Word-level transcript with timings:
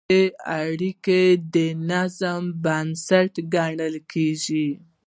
دا 0.09 0.21
اړیکه 0.63 1.19
د 1.53 1.55
نظم 1.89 2.41
بنسټ 2.63 3.33
ګڼل 3.53 3.95
کېږي. 4.11 4.67